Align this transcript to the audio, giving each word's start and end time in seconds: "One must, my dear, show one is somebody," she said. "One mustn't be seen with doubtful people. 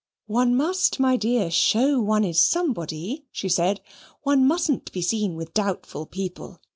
"One 0.25 0.55
must, 0.55 0.99
my 0.99 1.15
dear, 1.15 1.51
show 1.51 1.99
one 2.01 2.23
is 2.23 2.41
somebody," 2.41 3.27
she 3.31 3.47
said. 3.47 3.81
"One 4.23 4.47
mustn't 4.47 4.91
be 4.91 5.03
seen 5.03 5.35
with 5.35 5.53
doubtful 5.53 6.07
people. 6.07 6.59